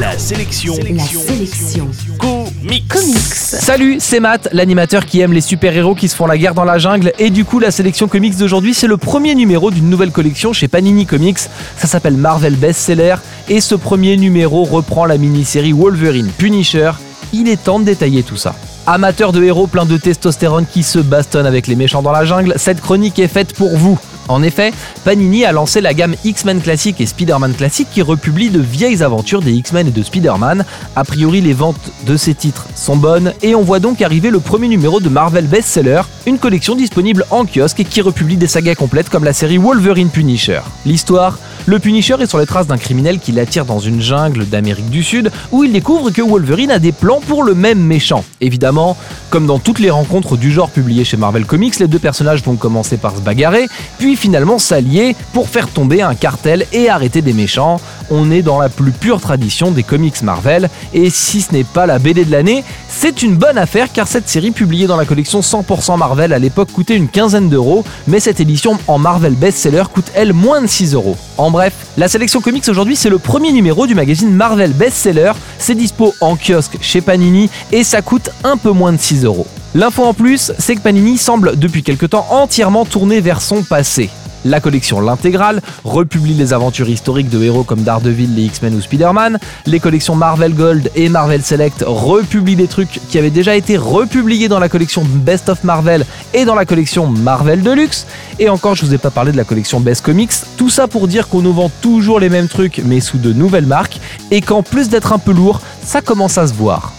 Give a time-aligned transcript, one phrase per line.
[0.00, 0.74] La sélection.
[0.94, 1.88] La sélection.
[2.18, 2.86] Comics.
[2.88, 3.16] Comics.
[3.18, 6.78] Salut, c'est Matt, l'animateur qui aime les super-héros qui se font la guerre dans la
[6.78, 7.12] jungle.
[7.18, 10.68] Et du coup, la sélection comics d'aujourd'hui, c'est le premier numéro d'une nouvelle collection chez
[10.68, 11.38] Panini Comics.
[11.76, 13.16] Ça s'appelle Marvel Bestseller.
[13.48, 16.92] Et ce premier numéro reprend la mini-série Wolverine Punisher.
[17.32, 18.54] Il est temps de détailler tout ça.
[18.86, 22.54] Amateur de héros plein de testostérone qui se bastonnent avec les méchants dans la jungle,
[22.56, 23.98] cette chronique est faite pour vous.
[24.28, 24.72] En effet,
[25.04, 29.40] Panini a lancé la gamme X-Men classique et Spider-Man classique qui republie de vieilles aventures
[29.40, 30.64] des X-Men et de Spider-Man.
[30.96, 34.40] A priori, les ventes de ces titres sont bonnes et on voit donc arriver le
[34.40, 38.74] premier numéro de Marvel Bestseller, une collection disponible en kiosque et qui republie des sagas
[38.74, 40.60] complètes comme la série Wolverine Punisher.
[40.84, 41.38] L'histoire
[41.68, 45.02] le Punisher est sur les traces d'un criminel qui l'attire dans une jungle d'Amérique du
[45.02, 48.24] Sud où il découvre que Wolverine a des plans pour le même méchant.
[48.40, 48.96] Évidemment,
[49.30, 52.56] comme dans toutes les rencontres du genre publiées chez Marvel Comics, les deux personnages vont
[52.56, 53.66] commencer par se bagarrer,
[53.98, 57.80] puis finalement s'allier pour faire tomber un cartel et arrêter des méchants.
[58.10, 61.86] On est dans la plus pure tradition des comics Marvel, et si ce n'est pas
[61.86, 65.40] la BD de l'année, c'est une bonne affaire car cette série publiée dans la collection
[65.40, 70.10] 100% Marvel à l'époque coûtait une quinzaine d'euros, mais cette édition en Marvel Bestseller coûte
[70.14, 71.16] elle moins de 6 euros.
[71.36, 75.74] En bref, la sélection comics aujourd'hui c'est le premier numéro du magazine Marvel Bestseller, c'est
[75.74, 79.46] dispo en kiosque chez Panini et ça coûte un peu moins de 6 euros.
[79.74, 84.08] L'info en plus, c'est que Panini semble depuis quelque temps entièrement tourné vers son passé.
[84.44, 89.38] La collection L'Intégrale republie les aventures historiques de héros comme Daredevil, les X-Men ou Spider-Man.
[89.66, 94.48] Les collections Marvel Gold et Marvel Select republient des trucs qui avaient déjà été republiés
[94.48, 98.06] dans la collection Best of Marvel et dans la collection Marvel Deluxe.
[98.38, 100.32] Et encore, je vous ai pas parlé de la collection Best Comics.
[100.56, 103.66] Tout ça pour dire qu'on nous vend toujours les mêmes trucs mais sous de nouvelles
[103.66, 103.98] marques
[104.30, 106.92] et qu'en plus d'être un peu lourd, ça commence à se voir.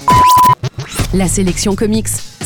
[1.13, 2.09] La sélection comics,